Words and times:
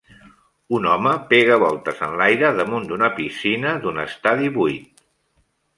Un 0.77 0.87
home 0.93 1.11
pega 1.33 1.59
voltes 1.65 2.01
en 2.07 2.17
l'aire 2.23 2.51
damunt 2.61 2.89
d'una 2.93 3.11
piscina 3.21 3.79
d'un 3.87 4.05
estadi 4.09 4.53
buit. 4.61 5.07